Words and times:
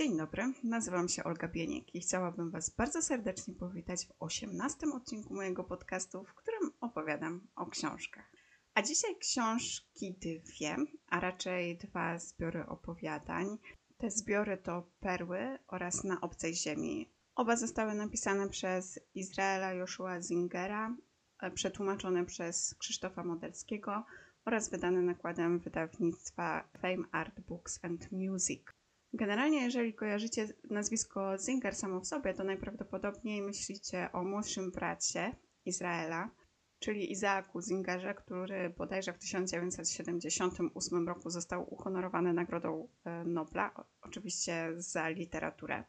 Dzień 0.00 0.16
dobry, 0.16 0.52
nazywam 0.64 1.08
się 1.08 1.24
Olga 1.24 1.48
Bieniek 1.48 1.94
i 1.94 2.00
chciałabym 2.00 2.50
Was 2.50 2.70
bardzo 2.70 3.02
serdecznie 3.02 3.54
powitać 3.54 4.06
w 4.06 4.12
18 4.18 4.86
odcinku 4.94 5.34
mojego 5.34 5.64
podcastu, 5.64 6.24
w 6.24 6.34
którym 6.34 6.70
opowiadam 6.80 7.48
o 7.56 7.66
książkach. 7.66 8.32
A 8.74 8.82
dzisiaj 8.82 9.16
książki 9.18 10.18
dwie, 10.18 10.76
a 11.08 11.20
raczej 11.20 11.78
dwa 11.78 12.18
zbiory 12.18 12.66
opowiadań. 12.66 13.58
Te 13.98 14.10
zbiory 14.10 14.58
to 14.58 14.90
Perły 15.00 15.58
oraz 15.68 16.04
Na 16.04 16.20
obcej 16.20 16.54
ziemi. 16.54 17.12
Oba 17.34 17.56
zostały 17.56 17.94
napisane 17.94 18.48
przez 18.48 19.00
Izraela 19.14 19.72
Joshua 19.72 20.20
Zingera, 20.20 20.96
e, 21.42 21.50
przetłumaczone 21.50 22.24
przez 22.24 22.74
Krzysztofa 22.74 23.24
Modelskiego 23.24 24.04
oraz 24.44 24.70
wydane 24.70 25.02
nakładem 25.02 25.58
wydawnictwa 25.58 26.68
Fame 26.82 27.04
Art 27.12 27.40
Books 27.40 27.84
and 27.84 28.12
Music. 28.12 28.79
Generalnie, 29.12 29.62
jeżeli 29.62 29.94
kojarzycie 29.94 30.48
nazwisko 30.70 31.38
Zinger 31.38 31.74
samo 31.74 32.00
w 32.00 32.06
sobie, 32.06 32.34
to 32.34 32.44
najprawdopodobniej 32.44 33.42
myślicie 33.42 34.12
o 34.12 34.24
młodszym 34.24 34.70
bracie 34.70 35.36
Izraela, 35.64 36.30
czyli 36.78 37.12
Izaaku 37.12 37.60
Zingerze, 37.62 38.14
który 38.14 38.70
bodajże 38.70 39.12
w 39.12 39.18
1978 39.18 41.08
roku 41.08 41.30
został 41.30 41.74
uhonorowany 41.74 42.32
Nagrodą 42.32 42.88
e, 43.04 43.24
Nobla, 43.24 43.84
oczywiście 44.02 44.72
za 44.76 45.08
literaturę. 45.08 45.84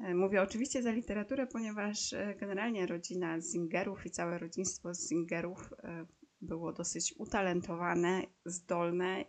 E, 0.00 0.14
mówię 0.14 0.42
oczywiście 0.42 0.82
za 0.82 0.90
literaturę, 0.90 1.46
ponieważ 1.46 2.12
e, 2.12 2.34
generalnie 2.34 2.86
rodzina 2.86 3.40
Zingerów 3.40 4.06
i 4.06 4.10
całe 4.10 4.38
rodzinstwo 4.38 4.94
Zingerów 4.94 5.70
było 6.40 6.72
dosyć 6.72 7.14
utalentowane, 7.18 8.22
zdolne 8.44 9.24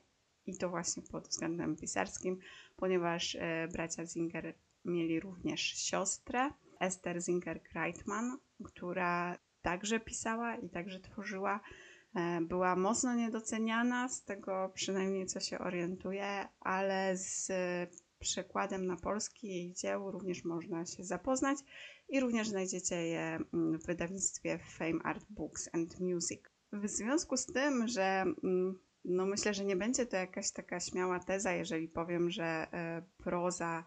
i 0.46 0.58
to 0.58 0.70
właśnie 0.70 1.04
pod 1.04 1.28
względem 1.28 1.76
pisarskim, 1.76 2.40
ponieważ 2.76 3.36
e, 3.36 3.68
bracia 3.74 4.06
Zinger 4.06 4.54
mieli 4.86 5.20
również 5.20 5.62
siostrę, 5.62 6.50
Esther 6.80 7.18
Zinger-Kreitman, 7.18 8.38
która 8.64 9.38
także 9.62 10.00
pisała 10.00 10.56
i 10.56 10.70
także 10.70 11.00
tworzyła. 11.00 11.60
E, 12.16 12.42
była 12.42 12.76
mocno 12.76 13.16
niedoceniana, 13.16 14.10
z 14.10 14.24
tego 14.24 14.72
przynajmniej 14.74 15.26
co 15.26 15.40
się 15.40 15.60
orientuje, 15.60 16.48
ale 16.60 17.18
z 17.18 17.52
przekładem 18.20 18.86
na 18.86 18.96
polski 18.96 19.48
jej 19.48 19.74
dzieł 19.74 20.12
również 20.12 20.44
można 20.44 20.86
się 20.86 21.04
zapoznać 21.04 21.58
i 22.10 22.20
również 22.20 22.48
znajdziecie 22.48 22.96
je 23.08 23.40
mm, 23.54 23.80
w 23.80 23.86
wydawnictwie 23.86 24.60
Fame 24.78 25.04
Art 25.04 25.26
Books 25.30 25.70
and 25.74 26.00
Music. 26.00 26.42
W 26.74 26.88
związku 26.88 27.38
z 27.38 27.46
tym, 27.46 27.88
że 27.88 28.24
mm, 28.44 28.80
no 29.06 29.26
myślę, 29.26 29.54
że 29.54 29.66
nie 29.66 29.76
będzie 29.76 30.06
to 30.06 30.18
jakaś 30.18 30.52
taka 30.52 30.80
śmiała 30.80 31.20
teza, 31.20 31.52
jeżeli 31.52 31.88
powiem, 31.88 32.30
że 32.30 32.44
e, 32.44 33.02
proza 33.18 33.84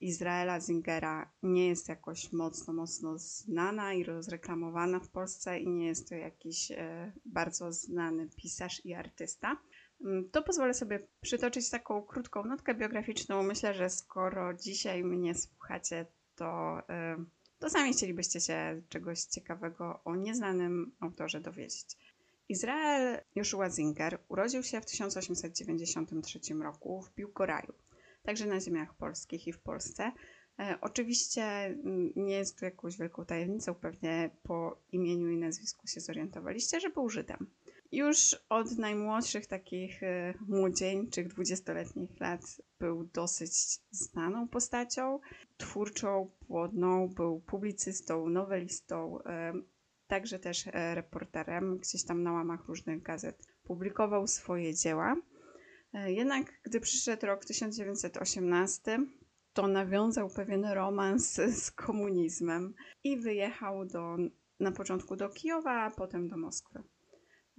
Izraela 0.00 0.60
Zingera 0.60 1.30
nie 1.42 1.68
jest 1.68 1.88
jakoś 1.88 2.32
mocno, 2.32 2.72
mocno 2.72 3.18
znana 3.18 3.92
i 3.94 4.04
rozreklamowana 4.04 5.00
w 5.00 5.08
Polsce 5.08 5.58
i 5.58 5.68
nie 5.68 5.86
jest 5.86 6.08
to 6.08 6.14
jakiś 6.14 6.70
e, 6.70 7.12
bardzo 7.24 7.72
znany 7.72 8.28
pisarz 8.36 8.84
i 8.84 8.94
artysta. 8.94 9.56
Mm, 10.04 10.30
to 10.30 10.42
pozwolę 10.42 10.74
sobie 10.74 11.06
przytoczyć 11.20 11.70
taką 11.70 12.02
krótką 12.02 12.44
notkę 12.44 12.74
biograficzną. 12.74 13.42
Myślę, 13.42 13.74
że 13.74 13.90
skoro 13.90 14.54
dzisiaj 14.54 15.04
mnie 15.04 15.34
słuchacie, 15.34 16.06
to, 16.34 16.78
e, 16.88 17.24
to 17.58 17.70
sami 17.70 17.92
chcielibyście 17.92 18.40
się 18.40 18.82
czegoś 18.88 19.20
ciekawego 19.20 20.00
o 20.04 20.16
nieznanym 20.16 20.92
autorze 21.00 21.40
dowiedzieć. 21.40 21.96
Izrael 22.48 23.20
Joshua 23.34 23.70
Zinger 23.70 24.18
urodził 24.28 24.62
się 24.62 24.80
w 24.80 24.86
1893 24.86 26.54
roku 26.62 27.02
w 27.02 27.14
Biłgoraju, 27.14 27.72
także 28.22 28.46
na 28.46 28.60
ziemiach 28.60 28.94
polskich 28.94 29.46
i 29.46 29.52
w 29.52 29.58
Polsce. 29.58 30.12
E, 30.58 30.78
oczywiście 30.80 31.42
mm, 31.42 32.12
nie 32.16 32.34
jest 32.34 32.58
to 32.58 32.64
jakąś 32.64 32.98
wielką 32.98 33.24
tajemnicą, 33.24 33.74
pewnie 33.74 34.30
po 34.42 34.78
imieniu 34.92 35.30
i 35.30 35.36
nazwisku 35.36 35.86
się 35.86 36.00
zorientowaliście, 36.00 36.80
że 36.80 36.90
był 36.90 37.08
Żydem. 37.08 37.50
Już 37.92 38.36
od 38.48 38.78
najmłodszych 38.78 39.46
takich 39.46 40.02
e, 40.02 40.34
młodzieńczych, 40.48 41.28
dwudziestoletnich 41.28 42.20
lat 42.20 42.40
był 42.78 43.04
dosyć 43.04 43.52
znaną 43.90 44.48
postacią, 44.48 45.20
twórczą, 45.56 46.30
płodną, 46.46 47.08
był 47.08 47.40
publicystą, 47.40 48.28
nowelistą, 48.28 49.22
e, 49.22 49.52
także 50.08 50.38
też 50.38 50.66
e, 50.66 50.94
reporterem, 50.94 51.78
gdzieś 51.78 52.04
tam 52.04 52.22
na 52.22 52.32
łamach 52.32 52.68
różnych 52.68 53.02
gazet 53.02 53.46
publikował 53.64 54.26
swoje 54.26 54.74
dzieła. 54.74 55.16
E, 55.92 56.12
jednak 56.12 56.60
gdy 56.62 56.80
przyszedł 56.80 57.26
rok 57.26 57.44
1918, 57.44 58.98
to 59.52 59.68
nawiązał 59.68 60.28
pewien 60.28 60.64
romans 60.64 61.34
z 61.64 61.70
komunizmem 61.70 62.74
i 63.04 63.16
wyjechał 63.16 63.86
do, 63.86 64.16
na 64.60 64.72
początku 64.72 65.16
do 65.16 65.28
Kijowa, 65.28 65.82
a 65.82 65.90
potem 65.90 66.28
do 66.28 66.36
Moskwy. 66.36 66.82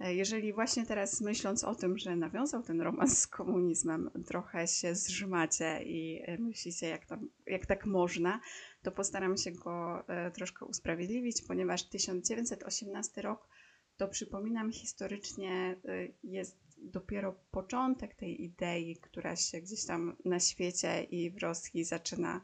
E, 0.00 0.14
jeżeli 0.14 0.52
właśnie 0.52 0.86
teraz 0.86 1.20
myśląc 1.20 1.64
o 1.64 1.74
tym, 1.74 1.98
że 1.98 2.16
nawiązał 2.16 2.62
ten 2.62 2.80
romans 2.80 3.18
z 3.18 3.26
komunizmem, 3.26 4.10
trochę 4.26 4.66
się 4.66 4.94
zrzymacie 4.94 5.82
i 5.82 6.22
myślicie, 6.38 6.88
jak, 6.88 7.06
tam, 7.06 7.28
jak 7.46 7.66
tak 7.66 7.86
można, 7.86 8.40
to 8.82 8.92
postaram 8.92 9.36
się 9.36 9.52
go 9.52 10.04
e, 10.08 10.30
troszkę 10.30 10.64
usprawiedliwić, 10.64 11.42
ponieważ 11.48 11.82
1918 11.82 13.22
rok 13.22 13.48
to 13.96 14.08
przypominam 14.08 14.72
historycznie 14.72 15.76
e, 15.84 16.08
jest 16.22 16.58
dopiero 16.78 17.32
początek 17.50 18.14
tej 18.14 18.44
idei, 18.44 18.96
która 18.96 19.36
się 19.36 19.60
gdzieś 19.60 19.86
tam 19.86 20.16
na 20.24 20.40
świecie 20.40 21.02
i 21.02 21.30
w 21.30 21.38
Rosji 21.38 21.84
zaczyna 21.84 22.40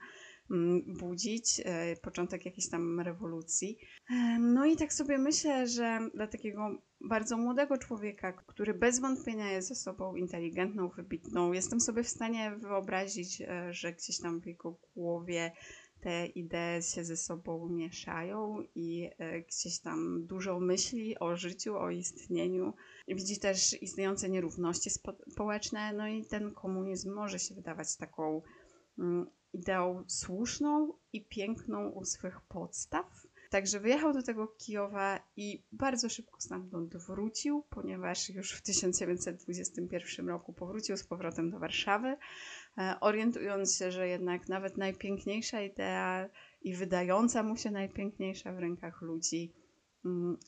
budzić, 0.86 1.60
e, 1.64 1.96
początek 1.96 2.44
jakiejś 2.44 2.68
tam 2.68 3.00
rewolucji. 3.00 3.78
No 4.40 4.66
i 4.66 4.76
tak 4.76 4.92
sobie 4.92 5.18
myślę, 5.18 5.66
że 5.66 5.98
dla 6.14 6.26
takiego 6.26 6.78
bardzo 7.00 7.36
młodego 7.36 7.78
człowieka, 7.78 8.32
który 8.32 8.74
bez 8.74 9.00
wątpienia 9.00 9.52
jest 9.52 9.70
osobą 9.70 10.16
inteligentną, 10.16 10.88
wybitną, 10.88 11.52
jestem 11.52 11.80
sobie 11.80 12.02
w 12.02 12.08
stanie 12.08 12.56
wyobrazić, 12.58 13.42
że 13.70 13.92
gdzieś 13.92 14.20
tam 14.20 14.40
w 14.40 14.46
jego 14.46 14.76
głowie 14.94 15.52
te 16.00 16.26
idee 16.26 16.82
się 16.82 17.04
ze 17.04 17.16
sobą 17.16 17.68
mieszają 17.68 18.62
i 18.74 19.10
e, 19.18 19.40
gdzieś 19.40 19.78
tam 19.78 20.26
dużo 20.26 20.60
myśli 20.60 21.18
o 21.18 21.36
życiu, 21.36 21.76
o 21.76 21.90
istnieniu. 21.90 22.74
Widzi 23.08 23.40
też 23.40 23.82
istniejące 23.82 24.28
nierówności 24.28 24.90
społeczne, 25.32 25.92
no 25.92 26.08
i 26.08 26.24
ten 26.24 26.52
komunizm 26.52 27.14
może 27.14 27.38
się 27.38 27.54
wydawać 27.54 27.96
taką 27.96 28.42
mm, 28.98 29.26
ideą 29.58 30.04
słuszną 30.06 30.92
i 31.12 31.24
piękną 31.24 31.88
u 31.88 32.04
swych 32.04 32.40
podstaw. 32.40 33.26
Także 33.50 33.80
wyjechał 33.80 34.12
do 34.12 34.22
tego 34.22 34.46
Kijowa 34.46 35.20
i 35.36 35.64
bardzo 35.72 36.08
szybko 36.08 36.40
stamtąd 36.40 36.96
wrócił, 36.96 37.62
ponieważ 37.70 38.30
już 38.30 38.52
w 38.52 38.62
1921 38.62 40.28
roku 40.28 40.52
powrócił 40.52 40.96
z 40.96 41.04
powrotem 41.04 41.50
do 41.50 41.58
Warszawy, 41.58 42.16
E, 42.78 43.00
orientując 43.00 43.76
się, 43.76 43.90
że 43.90 44.08
jednak 44.08 44.48
nawet 44.48 44.76
najpiękniejsza 44.76 45.62
idea 45.62 46.28
i 46.62 46.74
wydająca 46.74 47.42
mu 47.42 47.56
się 47.56 47.70
najpiękniejsza 47.70 48.52
w 48.52 48.58
rękach 48.58 49.02
ludzi, 49.02 49.52
mm, 50.04 50.38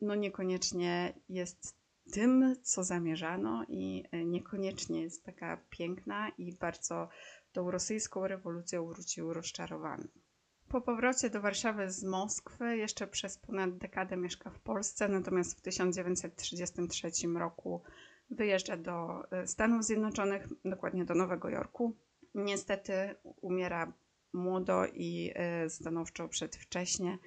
no 0.00 0.14
niekoniecznie 0.14 1.14
jest 1.28 1.76
tym, 2.12 2.56
co 2.62 2.84
zamierzano 2.84 3.64
i 3.68 4.04
e, 4.10 4.24
niekoniecznie 4.24 5.02
jest 5.02 5.24
taka 5.24 5.60
piękna 5.70 6.28
i 6.38 6.52
bardzo 6.52 7.08
tą 7.54 7.70
rosyjską 7.70 8.26
rewolucją 8.26 8.86
wrócił 8.86 9.32
rozczarowany. 9.32 10.08
Po 10.68 10.80
powrocie 10.80 11.30
do 11.30 11.40
Warszawy 11.40 11.90
z 11.90 12.04
Moskwy 12.04 12.76
jeszcze 12.76 13.06
przez 13.06 13.38
ponad 13.38 13.78
dekadę 13.78 14.16
mieszka 14.16 14.50
w 14.50 14.60
Polsce, 14.60 15.08
natomiast 15.08 15.58
w 15.58 15.60
1933 15.60 17.10
roku 17.38 17.82
wyjeżdża 18.30 18.76
do 18.76 19.24
e, 19.30 19.46
Stanów 19.46 19.84
Zjednoczonych, 19.84 20.48
dokładnie 20.64 21.04
do 21.04 21.14
Nowego 21.14 21.48
Jorku. 21.48 21.96
Niestety 22.34 23.14
umiera 23.40 23.92
młodo 24.32 24.86
i 24.86 25.32
e, 25.34 25.70
stanowczo 25.70 26.28
przedwcześnie, 26.28 27.18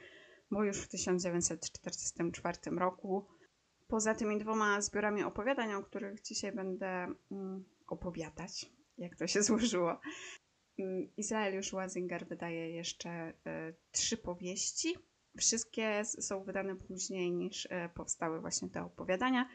bo 0.52 0.64
już 0.64 0.78
w 0.78 0.88
1944 0.88 2.58
roku. 2.78 3.28
Poza 3.88 4.16
tymi 4.16 4.38
dwoma 4.38 4.82
zbiorami 4.82 5.24
opowiadań, 5.24 5.74
o 5.74 5.84
których 5.84 6.22
dzisiaj 6.22 6.52
będę 6.52 7.08
mm, 7.32 7.64
opowiadać, 7.88 8.77
jak 8.98 9.16
to 9.16 9.28
się 9.28 9.44
złożyło, 9.48 10.00
mm, 10.80 11.10
Izrael 11.18 11.56
już 11.56 11.72
Wazinger 11.72 12.28
wydaje 12.28 12.70
jeszcze 12.70 13.10
e, 13.10 13.34
trzy 13.92 14.18
powieści. 14.18 14.96
Wszystkie 15.38 16.06
są 16.06 16.44
wydane 16.44 16.76
później 16.76 17.32
niż 17.32 17.68
powstały 17.96 18.42
właśnie 18.42 18.70
te 18.70 18.84
opowiadania. 18.84 19.50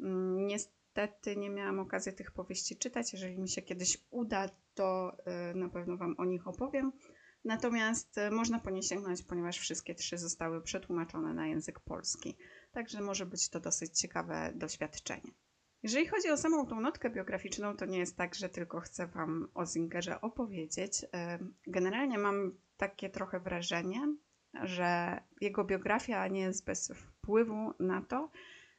Mm, 0.00 0.46
niestety 0.46 1.36
nie 1.36 1.50
miałam 1.50 1.80
okazji 1.80 2.12
tych 2.12 2.30
powieści 2.30 2.76
czytać. 2.76 3.12
Jeżeli 3.12 3.38
mi 3.38 3.48
się 3.48 3.62
kiedyś 3.62 3.98
uda, 4.10 4.48
to 4.74 5.16
y, 5.52 5.54
na 5.54 5.68
pewno 5.68 5.96
Wam 5.96 6.14
o 6.18 6.24
nich 6.24 6.48
opowiem. 6.48 6.92
Natomiast 7.44 8.16
można 8.30 8.58
po 8.58 8.70
nie 8.70 8.82
sięgnąć, 8.82 9.22
ponieważ 9.22 9.58
wszystkie 9.58 9.94
trzy 9.94 10.18
zostały 10.18 10.62
przetłumaczone 10.62 11.34
na 11.34 11.46
język 11.46 11.80
polski. 11.80 12.36
Także 12.72 13.00
może 13.00 13.26
być 13.26 13.48
to 13.48 13.60
dosyć 13.60 13.98
ciekawe 14.00 14.52
doświadczenie. 14.54 15.32
Jeżeli 15.88 16.06
chodzi 16.06 16.30
o 16.30 16.36
samą 16.36 16.66
tą 16.66 16.80
notkę 16.80 17.10
biograficzną, 17.10 17.76
to 17.76 17.84
nie 17.84 17.98
jest 17.98 18.16
tak, 18.16 18.34
że 18.34 18.48
tylko 18.48 18.80
chcę 18.80 19.06
Wam 19.06 19.48
o 19.54 19.66
Zingerze 19.66 20.20
opowiedzieć. 20.20 21.04
Generalnie 21.66 22.18
mam 22.18 22.58
takie 22.76 23.10
trochę 23.10 23.40
wrażenie, 23.40 24.14
że 24.62 25.20
jego 25.40 25.64
biografia 25.64 26.28
nie 26.28 26.40
jest 26.40 26.64
bez 26.64 26.92
wpływu 26.94 27.74
na 27.80 28.02
to, 28.02 28.30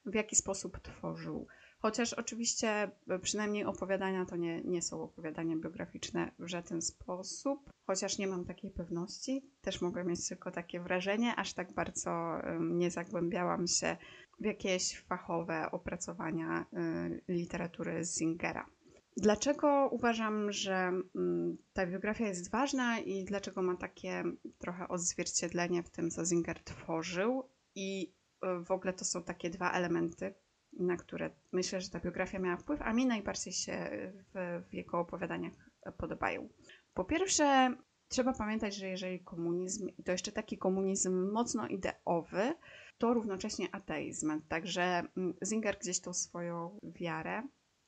w 0.06 0.16
jaki 0.16 0.36
sposób 0.36 0.80
tworzył. 0.80 1.48
Chociaż 1.82 2.14
oczywiście 2.14 2.92
e, 3.08 3.20
przynajmniej 3.20 3.66
opowiadania 3.66 4.26
to 4.26 4.36
nie, 4.36 4.62
nie 4.62 4.82
są 4.82 5.04
opowiadania 5.04 5.56
biograficzne 5.56 6.32
w 6.40 6.48
żaden 6.48 6.82
sposób, 6.82 7.70
chociaż 7.88 8.18
nie 8.18 8.28
mam 8.28 8.46
takiej 8.46 8.72
pewności. 8.72 9.50
Też 9.62 9.82
mogę 9.82 10.04
mieć 10.04 10.28
tylko 10.28 10.52
takie 10.52 10.80
wrażenie, 10.80 11.36
aż 11.36 11.54
tak 11.54 11.74
bardzo 11.74 12.42
nie 12.60 12.92
zagłębiałam 12.92 13.68
się 13.68 13.98
w 14.40 14.46
jakieś 14.46 15.00
fachowe 15.00 15.72
opracowania 15.72 16.66
y, 16.74 17.34
literatury 17.34 18.04
Zingera. 18.04 18.70
Dlaczego 19.18 19.90
uważam, 19.92 20.52
że 20.52 20.92
mm, 21.16 21.58
ta 21.74 21.88
biografia 21.88 22.28
jest 22.28 22.52
ważna 22.52 23.00
i 23.00 23.26
dlaczego 23.26 23.62
ma 23.62 23.78
takie 23.78 24.24
trochę 24.58 24.88
odzwierciedlenie 24.88 25.84
w 25.84 25.90
tym, 25.90 26.12
co 26.12 26.26
Zinger 26.26 26.64
tworzył? 26.64 27.44
I 27.76 28.14
y, 28.44 28.64
w 28.64 28.72
ogóle 28.72 28.94
to 28.94 29.06
są 29.06 29.24
takie 29.24 29.50
dwa 29.50 29.72
elementy, 29.72 30.34
na 30.74 30.98
które 30.98 31.30
myślę, 31.52 31.82
że 31.82 31.90
ta 31.90 32.00
biografia 32.00 32.40
miała 32.40 32.58
wpływ, 32.58 32.82
a 32.82 32.94
mi 32.94 33.06
najbardziej 33.06 33.54
się 33.54 33.90
w, 34.34 34.64
w 34.70 34.74
jego 34.74 35.00
opowiadaniach 35.00 35.70
podobają. 35.98 36.50
Po 36.94 37.06
pierwsze, 37.06 37.76
trzeba 38.08 38.34
pamiętać, 38.34 38.76
że 38.76 38.88
jeżeli 38.88 39.20
komunizm, 39.20 39.88
i 39.98 40.04
to 40.04 40.12
jeszcze 40.12 40.32
taki 40.32 40.58
komunizm 40.58 41.32
mocno 41.32 41.68
ideowy, 41.68 42.54
to 42.98 43.14
równocześnie 43.14 43.76
ateizm. 43.76 44.42
Także 44.48 44.82
mm, 45.18 45.34
Zinger 45.46 45.78
gdzieś 45.80 46.00
tą 46.00 46.14
swoją 46.14 46.80
wiarę 46.84 47.44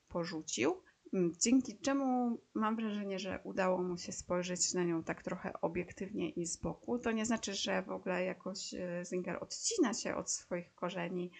porzucił, 0.08 0.82
mm, 1.12 1.32
dzięki 1.40 1.78
czemu 1.78 2.38
mam 2.54 2.76
wrażenie, 2.76 3.18
że 3.18 3.40
udało 3.44 3.82
mu 3.82 3.98
się 3.98 4.12
spojrzeć 4.12 4.74
na 4.74 4.84
nią 4.84 5.04
tak 5.04 5.22
trochę 5.22 5.52
obiektywnie 5.60 6.30
i 6.30 6.46
z 6.46 6.56
boku. 6.56 6.98
To 6.98 7.12
nie 7.12 7.26
znaczy, 7.26 7.54
że 7.54 7.82
w 7.82 7.90
ogóle 7.90 8.24
jakoś 8.24 8.74
e, 8.74 9.02
Zinger 9.04 9.38
odcina 9.40 9.94
się 9.94 10.16
od 10.16 10.30
swoich 10.30 10.74
korzeni 10.74 11.30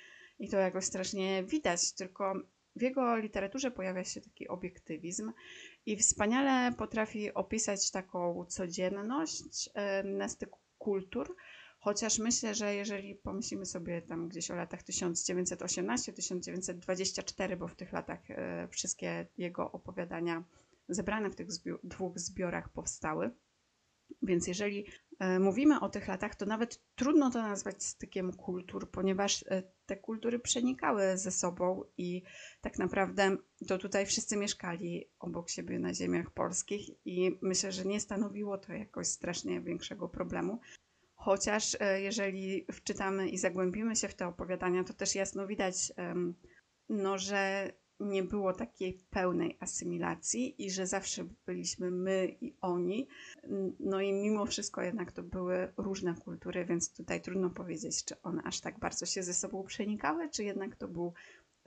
i 0.42 0.48
to 0.48 0.56
jakoś 0.56 0.84
strasznie 0.84 1.44
widać, 1.44 1.92
tylko 1.92 2.34
w 2.76 2.82
jego 2.82 3.16
literaturze 3.16 3.70
pojawia 3.70 4.04
się 4.04 4.20
taki 4.20 4.48
obiektywizm 4.48 5.32
i 5.86 5.96
wspaniale 5.96 6.76
potrafi 6.76 7.34
opisać 7.34 7.90
taką 7.90 8.44
codzienność 8.48 9.70
e, 9.74 10.02
na 10.02 10.28
styku 10.28 10.58
kultur, 10.78 11.36
Chociaż 11.84 12.18
myślę, 12.18 12.54
że 12.54 12.74
jeżeli 12.74 13.14
pomyślimy 13.14 13.66
sobie 13.66 14.02
tam 14.02 14.28
gdzieś 14.28 14.50
o 14.50 14.54
latach 14.54 14.82
1918-1924, 14.82 17.56
bo 17.56 17.68
w 17.68 17.74
tych 17.74 17.92
latach 17.92 18.30
e, 18.30 18.68
wszystkie 18.68 19.26
jego 19.38 19.72
opowiadania 19.72 20.44
zebrane 20.88 21.30
w 21.30 21.36
tych 21.36 21.46
dwóch 21.84 22.18
zbiorach 22.18 22.68
powstały, 22.68 23.30
więc 24.22 24.46
jeżeli 24.46 24.86
e, 25.18 25.38
mówimy 25.38 25.80
o 25.80 25.88
tych 25.88 26.08
latach, 26.08 26.34
to 26.34 26.46
nawet 26.46 26.80
trudno 26.94 27.30
to 27.30 27.42
nazwać 27.42 27.84
stykiem 27.84 28.32
kultur, 28.32 28.90
ponieważ 28.90 29.44
te 29.92 29.96
kultury 29.96 30.38
przenikały 30.38 31.18
ze 31.18 31.30
sobą 31.30 31.84
i 31.96 32.22
tak 32.60 32.78
naprawdę 32.78 33.36
to 33.68 33.78
tutaj 33.78 34.06
wszyscy 34.06 34.36
mieszkali 34.36 35.08
obok 35.18 35.50
siebie 35.50 35.78
na 35.78 35.94
ziemiach 35.94 36.30
polskich 36.30 36.90
i 37.04 37.38
myślę, 37.42 37.72
że 37.72 37.84
nie 37.84 38.00
stanowiło 38.00 38.58
to 38.58 38.72
jakoś 38.72 39.06
strasznie 39.06 39.60
większego 39.60 40.08
problemu. 40.08 40.60
Chociaż 41.14 41.76
e, 41.80 42.00
jeżeli 42.00 42.66
wczytamy 42.72 43.28
i 43.28 43.38
zagłębimy 43.38 43.96
się 43.96 44.08
w 44.08 44.14
te 44.14 44.26
opowiadania, 44.26 44.84
to 44.84 44.94
też 44.94 45.14
jasno 45.14 45.46
widać, 45.46 45.92
no, 46.88 47.18
że 47.18 47.72
nie 48.02 48.22
było 48.22 48.52
takiej 48.52 48.98
pełnej 49.10 49.56
asymilacji 49.60 50.64
i 50.66 50.70
że 50.70 50.86
zawsze 50.86 51.24
byliśmy 51.46 51.90
my 51.90 52.36
i 52.40 52.56
oni. 52.60 53.08
No 53.80 54.00
i 54.00 54.12
mimo 54.12 54.46
wszystko 54.46 54.82
jednak 54.82 55.12
to 55.12 55.22
były 55.22 55.72
różne 55.76 56.14
kultury, 56.14 56.64
więc 56.64 56.92
tutaj 56.92 57.20
trudno 57.20 57.50
powiedzieć, 57.50 58.04
czy 58.04 58.22
one 58.22 58.42
aż 58.42 58.60
tak 58.60 58.78
bardzo 58.78 59.06
się 59.06 59.22
ze 59.22 59.34
sobą 59.34 59.64
przenikały, 59.64 60.30
czy 60.30 60.44
jednak 60.44 60.76
to 60.76 60.88
był 60.88 61.12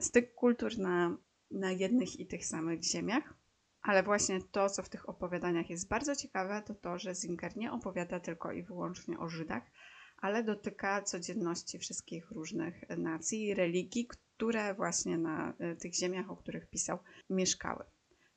styk 0.00 0.34
kultur 0.34 0.78
na, 0.78 1.16
na 1.50 1.72
jednych 1.72 2.20
i 2.20 2.26
tych 2.26 2.46
samych 2.46 2.82
ziemiach. 2.82 3.34
Ale 3.82 4.02
właśnie 4.02 4.40
to, 4.42 4.70
co 4.70 4.82
w 4.82 4.88
tych 4.88 5.08
opowiadaniach 5.08 5.70
jest 5.70 5.88
bardzo 5.88 6.16
ciekawe, 6.16 6.62
to 6.66 6.74
to, 6.74 6.98
że 6.98 7.14
Zinger 7.14 7.56
nie 7.56 7.72
opowiada 7.72 8.20
tylko 8.20 8.52
i 8.52 8.62
wyłącznie 8.62 9.18
o 9.18 9.28
Żydach, 9.28 9.62
ale 10.16 10.44
dotyka 10.44 11.02
codzienności 11.02 11.78
wszystkich 11.78 12.30
różnych 12.30 12.88
nacji 12.98 13.46
i 13.46 13.54
religii, 13.54 14.08
które 14.36 14.74
właśnie 14.74 15.18
na 15.18 15.54
e, 15.58 15.76
tych 15.76 15.94
ziemiach, 15.94 16.30
o 16.30 16.36
których 16.36 16.70
pisał, 16.70 16.98
mieszkały. 17.30 17.84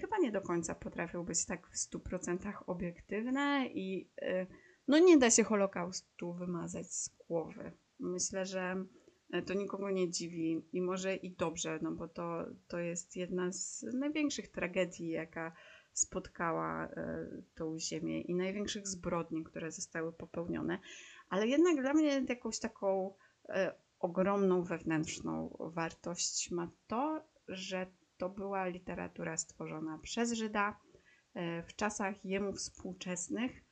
chyba 0.00 0.18
nie 0.18 0.32
do 0.32 0.40
końca 0.40 0.74
potrafią 0.74 1.24
być 1.24 1.46
tak 1.46 1.68
w 1.68 1.76
100% 1.76 2.52
obiektywne 2.66 3.66
i 3.66 4.10
e, 4.22 4.46
no 4.88 4.98
nie 4.98 5.18
da 5.18 5.30
się 5.30 5.44
Holokaustu 5.44 6.32
wymazać 6.32 6.94
z 6.94 7.08
głowy. 7.08 7.72
Myślę, 8.00 8.46
że 8.46 8.84
e, 9.32 9.42
to 9.42 9.54
nikogo 9.54 9.90
nie 9.90 10.10
dziwi 10.10 10.62
i 10.72 10.82
może 10.82 11.16
i 11.16 11.30
dobrze, 11.30 11.78
no 11.82 11.92
bo 11.92 12.08
to, 12.08 12.44
to 12.68 12.78
jest 12.78 13.16
jedna 13.16 13.52
z 13.52 13.82
największych 13.82 14.48
tragedii, 14.48 15.08
jaka 15.08 15.52
spotkała 15.92 16.84
e, 16.86 17.26
tą 17.54 17.78
ziemię 17.78 18.20
i 18.20 18.34
największych 18.34 18.88
zbrodni, 18.88 19.44
które 19.44 19.70
zostały 19.70 20.12
popełnione, 20.12 20.78
ale 21.28 21.46
jednak 21.46 21.80
dla 21.80 21.94
mnie 21.94 22.24
jakąś 22.28 22.58
taką 22.58 23.14
e, 23.48 23.74
ogromną 23.98 24.62
wewnętrzną 24.62 25.56
wartość 25.60 26.50
ma 26.50 26.70
to, 26.86 27.24
że 27.48 27.86
to 28.16 28.28
była 28.28 28.66
literatura 28.66 29.36
stworzona 29.36 29.98
przez 29.98 30.32
Żyda 30.32 30.80
e, 31.34 31.62
w 31.62 31.76
czasach 31.76 32.24
jemu 32.24 32.52
współczesnych 32.52 33.64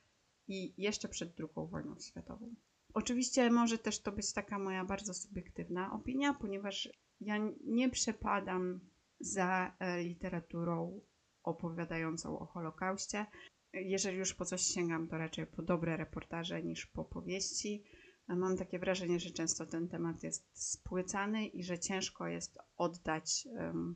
i 0.47 0.73
jeszcze 0.77 1.09
przed 1.09 1.39
II 1.39 1.69
wojną 1.69 1.99
światową. 1.99 2.55
Oczywiście 2.93 3.51
może 3.51 3.77
też 3.77 3.99
to 3.99 4.11
być 4.11 4.33
taka 4.33 4.59
moja 4.59 4.85
bardzo 4.85 5.13
subiektywna 5.13 5.93
opinia, 5.93 6.33
ponieważ 6.33 6.89
ja 7.21 7.37
nie 7.63 7.89
przepadam 7.89 8.79
za 9.19 9.77
literaturą 10.03 11.01
opowiadającą 11.47 12.39
o 12.39 12.45
Holokauście. 12.45 13.25
Jeżeli 13.73 14.17
już 14.17 14.33
po 14.33 14.45
coś 14.45 14.61
sięgam, 14.61 15.07
to 15.07 15.17
raczej 15.17 15.47
po 15.47 15.61
dobre 15.61 15.97
reportaże 15.97 16.63
niż 16.63 16.85
po 16.85 17.05
powieści. 17.05 17.83
Mam 18.27 18.57
takie 18.57 18.79
wrażenie, 18.79 19.19
że 19.19 19.31
często 19.31 19.65
ten 19.65 19.87
temat 19.87 20.23
jest 20.23 20.71
spłycany 20.71 21.45
i 21.45 21.63
że 21.63 21.79
ciężko 21.79 22.27
jest 22.27 22.57
oddać 22.77 23.47
um, 23.51 23.95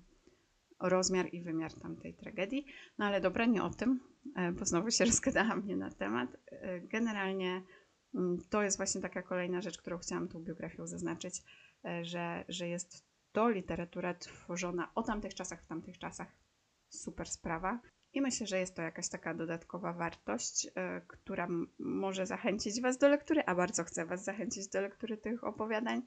rozmiar 0.79 1.33
i 1.33 1.41
wymiar 1.41 1.73
tamtej 1.73 2.13
tragedii. 2.13 2.65
No 2.97 3.05
ale 3.05 3.21
dobra, 3.21 3.45
nie 3.45 3.63
o 3.63 3.69
tym, 3.69 3.99
e, 4.35 4.51
bo 4.51 4.65
znowu 4.65 4.91
się 4.91 5.05
rozgadałam 5.11 5.61
mnie 5.61 5.75
na 5.75 5.91
temat. 5.91 6.37
E, 6.47 6.79
generalnie 6.79 7.63
mm, 8.15 8.37
to 8.49 8.63
jest 8.63 8.77
właśnie 8.77 9.01
taka 9.01 9.21
kolejna 9.21 9.61
rzecz, 9.61 9.77
którą 9.77 9.97
chciałam 9.97 10.27
tą 10.27 10.43
biografią 10.43 10.87
zaznaczyć, 10.87 11.43
e, 11.85 12.05
że, 12.05 12.45
że 12.49 12.67
jest 12.67 13.11
to 13.31 13.49
literatura 13.49 14.13
tworzona 14.13 14.91
o 14.95 15.03
tamtych 15.03 15.33
czasach, 15.33 15.63
w 15.63 15.67
tamtych 15.67 15.97
czasach, 15.97 16.40
super 16.91 17.27
sprawa. 17.27 17.79
I 18.13 18.21
myślę, 18.21 18.47
że 18.47 18.59
jest 18.59 18.75
to 18.75 18.81
jakaś 18.81 19.09
taka 19.09 19.33
dodatkowa 19.33 19.93
wartość, 19.93 20.65
yy, 20.65 20.71
która 21.07 21.47
może 21.79 22.25
zachęcić 22.25 22.81
Was 22.81 22.97
do 22.97 23.09
lektury, 23.09 23.43
a 23.45 23.55
bardzo 23.55 23.83
chcę 23.83 24.05
Was 24.05 24.23
zachęcić 24.23 24.67
do 24.67 24.81
lektury 24.81 25.17
tych 25.17 25.43
opowiadań. 25.43 26.01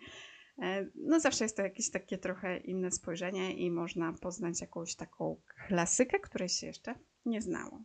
Yy, 0.59 0.93
no 0.95 1.21
zawsze 1.21 1.45
jest 1.45 1.57
to 1.57 1.63
jakieś 1.63 1.91
takie 1.91 2.19
trochę 2.19 2.57
inne 2.57 2.91
spojrzenie 2.91 3.55
i 3.55 3.71
można 3.71 4.13
poznać 4.13 4.61
jakąś 4.61 4.97
taką 4.97 5.41
klasykę, 5.69 6.21
której 6.21 6.49
się 6.49 6.67
jeszcze 6.67 6.95
nie 7.25 7.43
znało. 7.43 7.85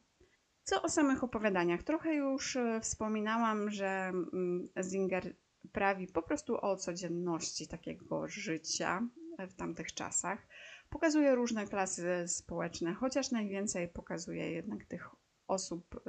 Co 0.70 0.82
o 0.82 0.90
samych 0.90 1.24
opowiadaniach? 1.24 1.84
Trochę 1.84 2.16
już 2.16 2.56
e, 2.56 2.80
wspominałam, 2.82 3.72
że 3.72 3.88
mm, 4.34 4.68
Zinger 4.84 5.36
prawi 5.72 6.08
po 6.08 6.22
prostu 6.22 6.58
o 6.62 6.76
codzienności 6.76 7.68
takiego 7.68 8.28
życia 8.28 9.08
w 9.40 9.54
tamtych 9.54 9.94
czasach. 9.94 10.48
Pokazuje 10.90 11.36
różne 11.36 11.68
klasy 11.68 12.28
społeczne, 12.28 12.94
chociaż 12.94 13.32
najwięcej 13.32 13.88
pokazuje 13.88 14.52
jednak 14.52 14.86
tych 14.86 15.10
osób 15.48 15.96
y, 15.96 16.00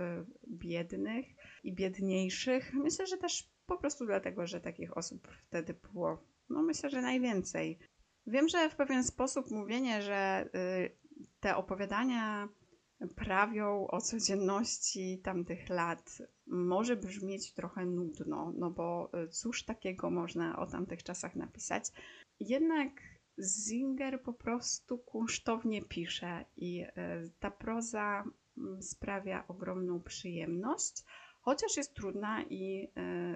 biednych 0.49 1.27
i 1.65 1.73
biedniejszych. 1.73 2.75
Myślę, 2.75 3.07
że 3.07 3.17
też 3.17 3.51
po 3.67 3.79
prostu 3.79 4.07
dlatego, 4.07 4.47
że 4.47 4.61
takich 4.61 4.97
osób 4.97 5.29
wtedy 5.47 5.75
było, 5.75 6.25
no 6.49 6.63
myślę, 6.63 6.91
że 6.91 7.03
najwięcej. 7.03 7.79
Wiem, 8.27 8.49
że 8.49 8.71
w 8.71 8.77
pewien 8.77 9.05
sposób 9.05 9.51
mówienie, 9.51 10.03
że 10.03 10.49
y, 10.55 10.97
te 11.41 11.57
opowiadania 11.57 12.49
prawią 13.17 13.87
o 13.87 14.01
codzienności 14.01 15.21
tamtych 15.25 15.69
lat 15.69 16.19
może 16.47 16.97
brzmieć 16.97 17.55
trochę 17.55 17.87
nudno, 17.87 18.53
no 18.57 18.71
bo 18.71 19.11
y, 19.25 19.29
cóż 19.29 19.65
takiego 19.65 20.11
można 20.11 20.59
o 20.59 20.67
tamtych 20.67 21.03
czasach 21.03 21.37
napisać. 21.37 21.85
Jednak 22.41 22.91
Zinger 23.39 24.23
po 24.23 24.33
prostu 24.33 24.99
kunsztownie 24.99 25.83
pisze 25.83 26.45
i 26.57 26.85
ta 27.41 27.51
proza 27.51 28.25
Mm, 28.61 28.83
sprawia 28.83 29.45
ogromną 29.49 30.03
przyjemność, 30.03 31.05
chociaż 31.41 31.77
jest 31.77 31.95
trudna 31.95 32.43
i 32.43 32.85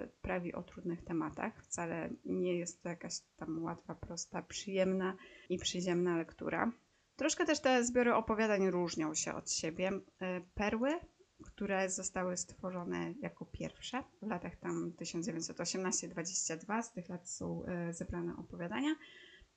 y, 0.03 0.09
prawi 0.21 0.53
o 0.53 0.63
trudnych 0.63 1.03
tematach. 1.03 1.63
Wcale 1.63 2.09
nie 2.25 2.57
jest 2.57 2.83
to 2.83 2.89
jakaś 2.89 3.19
tam 3.37 3.63
łatwa, 3.63 3.95
prosta, 3.95 4.41
przyjemna 4.41 5.15
i 5.49 5.57
przyziemna 5.57 6.17
lektura. 6.17 6.71
Troszkę 7.15 7.45
też 7.45 7.59
te 7.59 7.83
zbiory 7.83 8.13
opowiadań 8.13 8.69
różnią 8.69 9.13
się 9.13 9.33
od 9.33 9.51
siebie. 9.51 9.91
Y, 9.91 10.01
perły, 10.55 10.89
które 11.43 11.89
zostały 11.89 12.37
stworzone 12.37 13.13
jako 13.21 13.45
pierwsze 13.45 14.03
w 14.21 14.27
latach 14.27 14.55
tam 14.55 14.91
1918-22, 15.01 16.83
z 16.83 16.91
tych 16.91 17.09
lat 17.09 17.29
są 17.29 17.63
zebrane 17.91 18.35
opowiadania. 18.37 18.95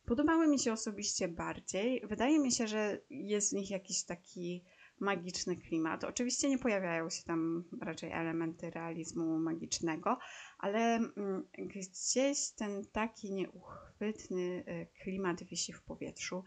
Podobały 0.08 0.48
mi 0.48 0.58
się 0.58 0.72
osobiście 0.72 1.28
bardziej. 1.28 2.02
Wydaje 2.06 2.38
mi 2.38 2.52
się, 2.52 2.66
że 2.66 2.98
jest 3.10 3.50
w 3.50 3.56
nich 3.56 3.70
jakiś 3.70 4.04
taki 4.04 4.64
magiczny 5.00 5.56
klimat. 5.56 6.04
Oczywiście 6.04 6.48
nie 6.48 6.58
pojawiają 6.58 7.10
się 7.10 7.24
tam 7.24 7.64
raczej 7.80 8.12
elementy 8.12 8.70
realizmu 8.70 9.38
magicznego, 9.38 10.18
ale 10.58 10.96
mm, 10.96 11.46
gdzieś 11.58 12.50
ten 12.50 12.84
taki 12.92 13.32
nieuchwytny 13.32 14.64
y, 14.68 14.86
klimat 15.02 15.42
wisi 15.44 15.72
w 15.72 15.82
powietrzu. 15.82 16.44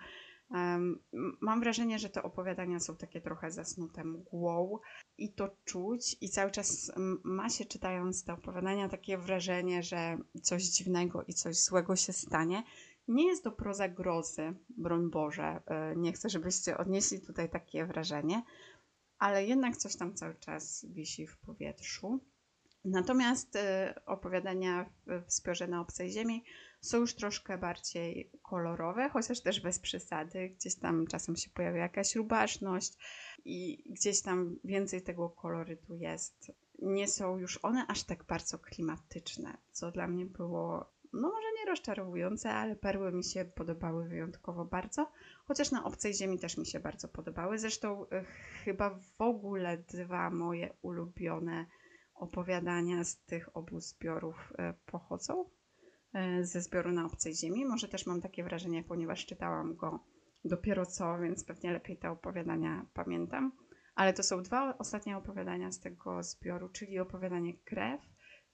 Mam 1.41 1.59
wrażenie, 1.59 1.99
że 1.99 2.09
te 2.09 2.23
opowiadania 2.23 2.79
są 2.79 2.95
takie 2.95 3.21
trochę 3.21 3.51
zasnute 3.51 4.03
mgłą 4.03 4.79
i 5.17 5.33
to 5.33 5.55
czuć, 5.65 6.17
i 6.21 6.29
cały 6.29 6.51
czas 6.51 6.91
ma 7.23 7.49
się 7.49 7.65
czytając 7.65 8.23
te 8.23 8.33
opowiadania 8.33 8.89
takie 8.89 9.17
wrażenie, 9.17 9.83
że 9.83 10.17
coś 10.41 10.63
dziwnego 10.63 11.23
i 11.27 11.33
coś 11.33 11.55
złego 11.55 11.95
się 11.95 12.13
stanie. 12.13 12.63
Nie 13.11 13.27
jest 13.27 13.43
to 13.43 13.51
proza 13.51 13.87
grozy, 13.89 14.53
broń 14.69 15.09
Boże. 15.09 15.61
E, 15.65 15.95
nie 15.95 16.13
chcę, 16.13 16.29
żebyście 16.29 16.77
odnieśli 16.77 17.21
tutaj 17.21 17.49
takie 17.49 17.85
wrażenie, 17.85 18.43
ale 19.17 19.45
jednak 19.45 19.77
coś 19.77 19.95
tam 19.95 20.15
cały 20.15 20.35
czas 20.35 20.85
wisi 20.89 21.27
w 21.27 21.37
powietrzu. 21.37 22.19
Natomiast 22.85 23.55
e, 23.55 23.95
opowiadania 24.05 24.89
w 25.07 25.31
zbiorze 25.31 25.67
na 25.67 25.81
obcej 25.81 26.11
ziemi 26.11 26.43
są 26.81 26.97
już 26.97 27.15
troszkę 27.15 27.57
bardziej 27.57 28.31
kolorowe, 28.41 29.09
chociaż 29.09 29.41
też 29.41 29.59
bez 29.59 29.79
przesady. 29.79 30.49
Gdzieś 30.49 30.75
tam 30.75 31.07
czasem 31.07 31.35
się 31.35 31.49
pojawia 31.49 31.81
jakaś 31.81 32.15
rubaszność 32.15 32.93
i 33.45 33.83
gdzieś 33.89 34.21
tam 34.21 34.55
więcej 34.63 35.01
tego 35.01 35.29
kolorytu 35.29 35.95
jest. 35.95 36.51
Nie 36.79 37.07
są 37.07 37.37
już 37.37 37.59
one 37.63 37.87
aż 37.87 38.03
tak 38.03 38.23
bardzo 38.23 38.59
klimatyczne, 38.59 39.57
co 39.71 39.91
dla 39.91 40.07
mnie 40.07 40.25
było 40.25 40.91
no 41.13 41.29
może 41.29 41.47
nie 41.61 41.69
rozczarowujące, 41.69 42.53
ale 42.53 42.75
perły 42.75 43.11
mi 43.11 43.23
się 43.23 43.45
podobały 43.45 44.07
wyjątkowo 44.07 44.65
bardzo, 44.65 45.11
chociaż 45.45 45.71
na 45.71 45.83
obcej 45.83 46.13
ziemi 46.13 46.39
też 46.39 46.57
mi 46.57 46.65
się 46.65 46.79
bardzo 46.79 47.07
podobały. 47.07 47.59
Zresztą 47.59 48.03
y, 48.03 48.07
chyba 48.63 48.89
w 48.89 49.21
ogóle 49.21 49.77
dwa 49.77 50.29
moje 50.29 50.73
ulubione 50.81 51.65
opowiadania 52.15 53.03
z 53.03 53.23
tych 53.25 53.57
obu 53.57 53.79
zbiorów 53.79 54.53
y, 54.53 54.73
pochodzą 54.85 55.45
y, 56.39 56.45
ze 56.45 56.61
zbioru 56.61 56.91
na 56.91 57.05
obcej 57.05 57.35
ziemi. 57.35 57.65
Może 57.65 57.87
też 57.87 58.05
mam 58.05 58.21
takie 58.21 58.43
wrażenie, 58.43 58.83
ponieważ 58.83 59.25
czytałam 59.25 59.75
go 59.75 59.99
dopiero 60.45 60.85
co, 60.85 61.19
więc 61.19 61.43
pewnie 61.43 61.71
lepiej 61.71 61.97
te 61.97 62.11
opowiadania 62.11 62.85
pamiętam. 62.93 63.51
Ale 63.95 64.13
to 64.13 64.23
są 64.23 64.43
dwa 64.43 64.77
ostatnie 64.77 65.17
opowiadania 65.17 65.71
z 65.71 65.79
tego 65.79 66.23
zbioru, 66.23 66.69
czyli 66.69 66.99
opowiadanie 66.99 67.57
Krew 67.57 68.01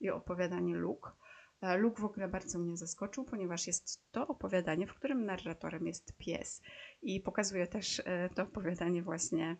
i 0.00 0.10
opowiadanie 0.10 0.76
Luk. 0.76 1.16
Luke 1.62 2.02
w 2.02 2.04
ogóle 2.04 2.28
bardzo 2.28 2.58
mnie 2.58 2.76
zaskoczył, 2.76 3.24
ponieważ 3.24 3.66
jest 3.66 4.02
to 4.10 4.28
opowiadanie, 4.28 4.86
w 4.86 4.94
którym 4.94 5.24
narratorem 5.24 5.86
jest 5.86 6.16
pies. 6.16 6.62
I 7.02 7.20
pokazuje 7.20 7.66
też 7.66 8.02
e, 8.04 8.28
to 8.34 8.42
opowiadanie 8.42 9.02
właśnie 9.02 9.56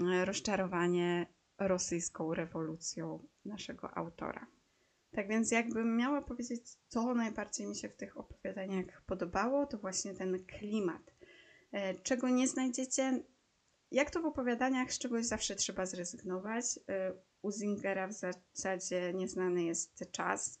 e, 0.00 0.24
rozczarowanie 0.24 1.26
rosyjską 1.58 2.34
rewolucją 2.34 3.26
naszego 3.44 3.96
autora. 3.96 4.46
Tak 5.10 5.28
więc 5.28 5.50
jakbym 5.50 5.96
miała 5.96 6.22
powiedzieć, 6.22 6.62
co 6.88 7.14
najbardziej 7.14 7.66
mi 7.66 7.76
się 7.76 7.88
w 7.88 7.96
tych 7.96 8.16
opowiadaniach 8.16 9.02
podobało, 9.06 9.66
to 9.66 9.78
właśnie 9.78 10.14
ten 10.14 10.44
klimat. 10.44 11.14
E, 11.72 11.94
czego 11.94 12.28
nie 12.28 12.48
znajdziecie, 12.48 13.22
jak 13.90 14.10
to 14.10 14.22
w 14.22 14.26
opowiadaniach, 14.26 14.92
z 14.92 14.98
czegoś 14.98 15.26
zawsze 15.26 15.54
trzeba 15.54 15.86
zrezygnować. 15.86 16.64
U 17.42 17.50
Zingera 17.50 18.08
w 18.08 18.12
zasadzie 18.12 19.12
nieznany 19.14 19.64
jest 19.64 20.10
czas, 20.12 20.60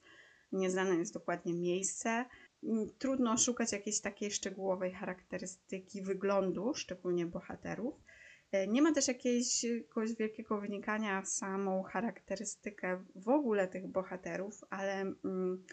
nieznane 0.52 0.96
jest 0.96 1.14
dokładnie 1.14 1.54
miejsce. 1.54 2.24
Mm, 2.64 2.90
trudno 2.98 3.36
szukać 3.38 3.72
jakiejś 3.72 4.00
takiej 4.00 4.30
szczegółowej 4.30 4.92
charakterystyki 4.92 6.02
wyglądu, 6.02 6.74
szczególnie 6.74 7.26
bohaterów. 7.26 7.94
E, 8.52 8.66
nie 8.66 8.82
ma 8.82 8.92
też 8.92 9.08
jakiegoś 9.08 10.14
wielkiego 10.18 10.60
wynikania 10.60 11.22
w 11.22 11.28
samą 11.28 11.82
charakterystykę 11.82 13.04
w 13.14 13.28
ogóle 13.28 13.68
tych 13.68 13.86
bohaterów, 13.86 14.60
ale 14.70 15.00
mm, 15.24 15.64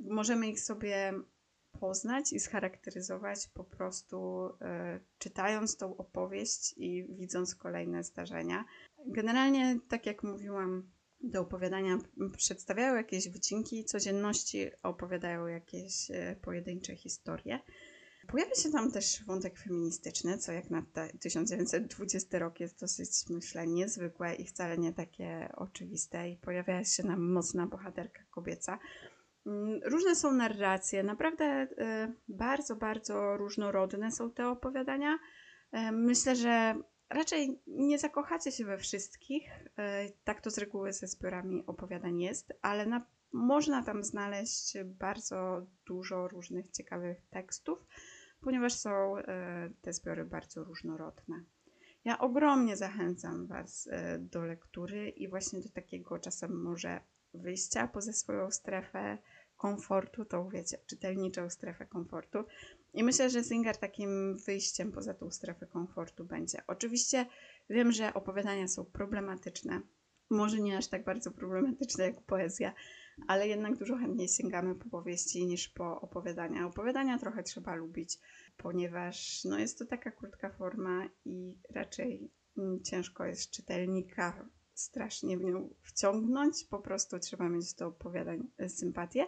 możemy 0.00 0.48
ich 0.48 0.60
sobie 0.60 1.12
poznać 1.80 2.32
i 2.32 2.40
scharakteryzować 2.40 3.48
po 3.54 3.64
prostu 3.64 4.46
y, 4.46 4.50
czytając 5.18 5.76
tą 5.76 5.96
opowieść 5.96 6.74
i 6.76 7.04
widząc 7.04 7.54
kolejne 7.54 8.04
zdarzenia. 8.04 8.64
Generalnie, 9.06 9.78
tak 9.88 10.06
jak 10.06 10.22
mówiłam 10.22 10.90
do 11.30 11.40
opowiadania 11.40 11.98
przedstawiają 12.36 12.94
jakieś 12.94 13.28
wycinki 13.28 13.84
codzienności, 13.84 14.70
opowiadają 14.82 15.46
jakieś 15.46 16.10
e, 16.10 16.36
pojedyncze 16.42 16.96
historie. 16.96 17.60
Pojawia 18.26 18.54
się 18.54 18.70
tam 18.70 18.92
też 18.92 19.24
wątek 19.24 19.58
feministyczny, 19.58 20.38
co 20.38 20.52
jak 20.52 20.70
na 20.70 20.82
1920 21.20 22.38
rok 22.38 22.60
jest 22.60 22.80
dosyć, 22.80 23.10
myślę, 23.30 23.66
niezwykłe 23.66 24.34
i 24.34 24.46
wcale 24.46 24.78
nie 24.78 24.92
takie 24.92 25.48
oczywiste. 25.56 26.28
I 26.28 26.36
pojawia 26.36 26.84
się 26.84 27.02
nam 27.02 27.32
mocna 27.32 27.66
bohaterka 27.66 28.22
kobieca. 28.30 28.78
Mm, 29.46 29.80
różne 29.84 30.16
są 30.16 30.32
narracje, 30.32 31.02
naprawdę 31.02 31.44
e, 31.44 32.12
bardzo, 32.28 32.76
bardzo 32.76 33.36
różnorodne 33.36 34.12
są 34.12 34.30
te 34.30 34.48
opowiadania. 34.48 35.18
E, 35.72 35.92
myślę, 35.92 36.36
że 36.36 36.74
Raczej 37.10 37.60
nie 37.66 37.98
zakochacie 37.98 38.52
się 38.52 38.64
we 38.64 38.78
wszystkich, 38.78 39.50
e, 39.78 40.08
tak 40.24 40.40
to 40.40 40.50
z 40.50 40.58
reguły 40.58 40.92
ze 40.92 41.06
zbiorami 41.06 41.66
opowiadań 41.66 42.20
jest, 42.20 42.52
ale 42.62 42.86
na, 42.86 43.06
można 43.32 43.82
tam 43.82 44.04
znaleźć 44.04 44.76
bardzo 44.84 45.66
dużo 45.86 46.28
różnych 46.28 46.70
ciekawych 46.70 47.22
tekstów, 47.30 47.78
ponieważ 48.40 48.72
są 48.72 49.18
e, 49.18 49.70
te 49.82 49.92
zbiory 49.92 50.24
bardzo 50.24 50.64
różnorodne. 50.64 51.44
Ja 52.04 52.18
ogromnie 52.18 52.76
zachęcam 52.76 53.46
Was 53.46 53.88
e, 53.90 54.18
do 54.18 54.44
lektury 54.44 55.08
i 55.08 55.28
właśnie 55.28 55.60
do 55.60 55.68
takiego 55.68 56.18
czasem 56.18 56.62
może 56.62 57.00
wyjścia 57.34 57.88
poza 57.88 58.12
swoją 58.12 58.50
strefę 58.50 59.18
komfortu, 59.56 60.24
tą 60.24 60.48
wiecie, 60.48 60.78
czytelniczą 60.86 61.50
strefę 61.50 61.86
komfortu. 61.86 62.44
I 62.94 63.04
myślę, 63.04 63.30
że 63.30 63.44
Singer 63.44 63.76
takim 63.76 64.36
wyjściem 64.36 64.92
poza 64.92 65.14
tą 65.14 65.30
strefę 65.30 65.66
komfortu 65.66 66.24
będzie. 66.24 66.62
Oczywiście 66.66 67.26
wiem, 67.70 67.92
że 67.92 68.14
opowiadania 68.14 68.68
są 68.68 68.84
problematyczne. 68.84 69.80
Może 70.30 70.60
nie 70.60 70.76
aż 70.78 70.86
tak 70.86 71.04
bardzo 71.04 71.30
problematyczne 71.30 72.04
jak 72.04 72.22
poezja, 72.22 72.74
ale 73.26 73.48
jednak 73.48 73.76
dużo 73.76 73.96
chętniej 73.96 74.28
sięgamy 74.28 74.74
po 74.74 74.88
powieści 74.88 75.46
niż 75.46 75.68
po 75.68 76.00
opowiadania. 76.00 76.66
Opowiadania 76.66 77.18
trochę 77.18 77.42
trzeba 77.42 77.74
lubić, 77.74 78.18
ponieważ 78.56 79.44
no, 79.44 79.58
jest 79.58 79.78
to 79.78 79.86
taka 79.86 80.10
krótka 80.10 80.50
forma 80.50 81.08
i 81.24 81.54
raczej 81.70 82.30
mm, 82.58 82.82
ciężko 82.82 83.24
jest 83.24 83.50
czytelnika 83.50 84.48
strasznie 84.74 85.38
w 85.38 85.44
nią 85.44 85.74
wciągnąć. 85.82 86.64
Po 86.64 86.78
prostu 86.78 87.18
trzeba 87.18 87.48
mieć 87.48 87.74
do 87.74 87.86
opowiadań 87.86 88.48
sympatię. 88.68 89.26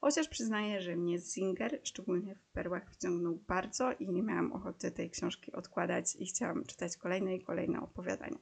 Chociaż 0.00 0.28
przyznaję, 0.28 0.80
że 0.80 0.96
mnie 0.96 1.20
Singer, 1.20 1.80
szczególnie 1.82 2.34
w 2.34 2.46
Perłach, 2.52 2.90
wciągnął 2.90 3.34
bardzo 3.48 3.92
i 3.92 4.08
nie 4.08 4.22
miałam 4.22 4.52
ochoty 4.52 4.90
tej 4.90 5.10
książki 5.10 5.52
odkładać 5.52 6.16
i 6.16 6.26
chciałam 6.26 6.64
czytać 6.64 6.96
kolejne 6.96 7.36
i 7.36 7.44
kolejne 7.44 7.80
opowiadania. 7.80 8.38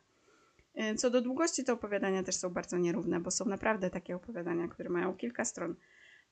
E, 0.74 0.94
co 0.94 1.10
do 1.10 1.20
długości, 1.20 1.64
te 1.64 1.72
opowiadania 1.72 2.22
też 2.22 2.36
są 2.36 2.50
bardzo 2.50 2.78
nierówne, 2.78 3.20
bo 3.20 3.30
są 3.30 3.44
naprawdę 3.44 3.90
takie 3.90 4.16
opowiadania, 4.16 4.68
które 4.68 4.90
mają 4.90 5.16
kilka 5.16 5.44
stron 5.44 5.74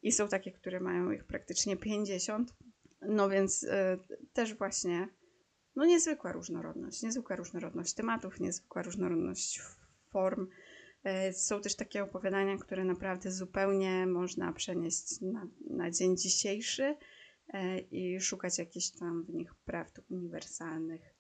i 0.02 0.12
są 0.12 0.28
takie, 0.28 0.52
które 0.52 0.80
mają 0.80 1.11
ich 1.11 1.25
praktycznie 1.25 1.76
50. 1.76 2.54
No 3.00 3.28
więc 3.28 3.62
y, 3.62 3.68
też 4.33 4.54
właśnie 4.54 5.09
no 5.76 5.85
niezwykła 5.85 6.33
różnorodność, 6.33 7.02
niezwykła 7.02 7.37
różnorodność 7.37 7.95
tematów, 7.95 8.40
niezwykła 8.40 8.83
różnorodność 8.83 9.62
form. 10.11 10.49
Y, 11.06 11.32
są 11.32 11.60
też 11.60 11.76
takie 11.76 12.02
opowiadania, 12.02 12.56
które 12.56 12.84
naprawdę 12.84 13.32
zupełnie 13.32 14.06
można 14.06 14.52
przenieść 14.52 15.20
na, 15.20 15.48
na 15.70 15.90
dzień 15.90 16.16
dzisiejszy 16.16 16.82
y, 16.84 17.78
i 17.90 18.20
szukać 18.20 18.58
jakichś 18.58 18.90
tam 18.90 19.25
w 19.25 19.34
nich 19.34 19.54
prawd 19.54 20.00
uniwersalnych. 20.10 21.14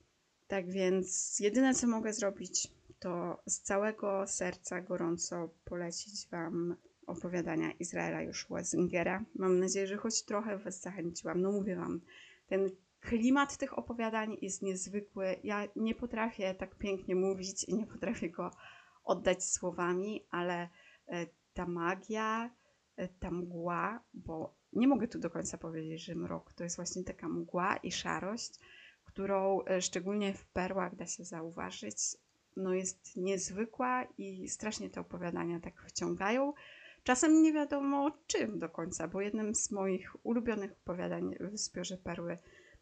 Tak 0.48 0.70
więc 0.70 1.40
jedyne 1.40 1.74
co 1.74 1.86
mogę 1.86 2.12
zrobić, 2.12 2.68
to 2.98 3.42
z 3.46 3.60
całego 3.60 4.26
serca 4.26 4.80
gorąco 4.80 5.50
polecić 5.64 6.28
Wam 6.30 6.76
opowiadania 7.06 7.72
Izraela 7.72 8.22
Joshua 8.22 8.62
Zingera. 8.62 9.24
Mam 9.34 9.58
nadzieję, 9.58 9.86
że 9.86 9.96
choć 9.96 10.22
trochę 10.22 10.58
Was 10.58 10.80
zachęciłam. 10.80 11.40
No 11.40 11.52
mówię 11.52 11.76
Wam, 11.76 12.00
ten 12.46 12.70
klimat 13.00 13.56
tych 13.56 13.78
opowiadań 13.78 14.36
jest 14.42 14.62
niezwykły. 14.62 15.36
Ja 15.44 15.68
nie 15.76 15.94
potrafię 15.94 16.54
tak 16.54 16.74
pięknie 16.74 17.14
mówić 17.14 17.64
i 17.64 17.74
nie 17.74 17.86
potrafię 17.86 18.30
go 18.30 18.50
oddać 19.06 19.44
słowami, 19.44 20.26
ale 20.30 20.68
e, 21.08 21.26
ta 21.54 21.66
magia, 21.66 22.50
e, 22.96 23.08
ta 23.08 23.30
mgła, 23.30 24.04
bo 24.14 24.54
nie 24.72 24.88
mogę 24.88 25.08
tu 25.08 25.18
do 25.18 25.30
końca 25.30 25.58
powiedzieć, 25.58 26.04
że 26.04 26.14
mrok 26.14 26.52
to 26.52 26.64
jest 26.64 26.76
właśnie 26.76 27.04
taka 27.04 27.28
mgła 27.28 27.76
i 27.76 27.92
szarość, 27.92 28.58
którą 29.04 29.64
e, 29.64 29.82
szczególnie 29.82 30.34
w 30.34 30.44
perłach 30.44 30.96
da 30.96 31.06
się 31.06 31.24
zauważyć, 31.24 31.96
no 32.56 32.74
jest 32.74 33.16
niezwykła 33.16 34.04
i 34.18 34.48
strasznie 34.48 34.90
te 34.90 35.00
opowiadania 35.00 35.60
tak 35.60 35.82
wciągają. 35.82 36.52
Czasem 37.04 37.42
nie 37.42 37.52
wiadomo 37.52 38.10
czym 38.26 38.58
do 38.58 38.68
końca, 38.68 39.08
bo 39.08 39.20
jednym 39.20 39.54
z 39.54 39.70
moich 39.70 40.26
ulubionych 40.26 40.72
opowiadań 40.72 41.34
w 41.40 41.58
Zbiorze 41.58 41.96
Perły 41.96 42.38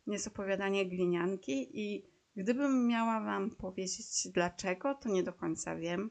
jest 0.07 0.27
opowiadanie 0.27 0.87
Glinianki 0.87 1.81
i 1.81 2.14
gdybym 2.37 2.87
miała 2.87 3.21
Wam 3.21 3.51
powiedzieć 3.51 4.29
dlaczego, 4.35 4.95
to 4.95 5.09
nie 5.09 5.23
do 5.23 5.33
końca 5.33 5.77
wiem. 5.77 6.11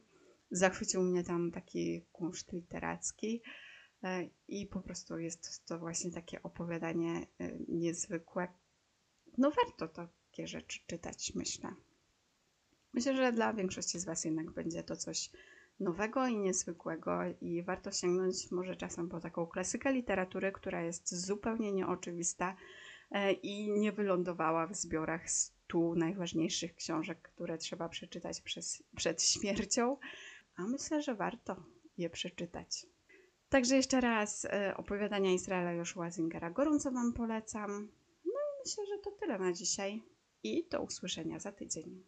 Zachwycił 0.51 1.03
mnie 1.03 1.23
tam 1.23 1.51
taki 1.51 2.05
kunszt 2.11 2.53
literacki 2.53 3.41
e, 4.03 4.29
i 4.47 4.67
po 4.67 4.81
prostu 4.81 5.19
jest 5.19 5.65
to 5.65 5.79
właśnie 5.79 6.11
takie 6.11 6.43
opowiadanie 6.43 7.27
e, 7.39 7.51
niezwykłe. 7.67 8.47
No 9.37 9.51
warto 9.51 9.87
takie 9.87 10.47
rzeczy 10.47 10.79
czytać, 10.87 11.31
myślę. 11.35 11.75
Myślę, 12.93 13.15
że 13.15 13.31
dla 13.31 13.53
większości 13.53 13.99
z 13.99 14.05
Was 14.05 14.25
jednak 14.25 14.51
będzie 14.51 14.83
to 14.83 14.95
coś 14.95 15.29
nowego 15.79 16.27
i 16.27 16.37
niezwykłego 16.37 17.19
i 17.41 17.63
warto 17.63 17.91
sięgnąć 17.91 18.51
może 18.51 18.75
czasem 18.75 19.09
po 19.09 19.19
taką 19.19 19.47
klasykę 19.47 19.93
literatury, 19.93 20.51
która 20.51 20.81
jest 20.81 21.15
zupełnie 21.25 21.71
nieoczywista 21.71 22.55
e, 23.11 23.31
i 23.31 23.71
nie 23.71 23.91
wylądowała 23.91 24.67
w 24.67 24.75
zbiorach 24.75 25.29
stu 25.73 25.95
najważniejszych 25.95 26.75
książek, 26.75 27.21
które 27.21 27.57
trzeba 27.57 27.89
przeczytać 27.89 28.41
przez, 28.41 28.83
przed 28.95 29.23
śmiercią, 29.23 29.97
a 30.55 30.67
myślę, 30.67 31.01
że 31.01 31.15
warto 31.15 31.63
je 31.97 32.09
przeczytać. 32.09 32.85
Także 33.49 33.75
jeszcze 33.75 34.01
raz 34.01 34.45
e, 34.45 34.73
opowiadania 34.77 35.31
Izraela 35.31 35.71
Joshua 35.71 36.11
Zingera 36.11 36.51
gorąco 36.51 36.91
Wam 36.91 37.13
polecam. 37.13 37.91
No 38.25 38.31
i 38.31 38.59
myślę, 38.65 38.85
że 38.85 38.97
to 39.03 39.11
tyle 39.11 39.39
na 39.39 39.53
dzisiaj 39.53 40.03
i 40.43 40.67
do 40.71 40.81
usłyszenia 40.81 41.39
za 41.39 41.51
tydzień. 41.51 42.03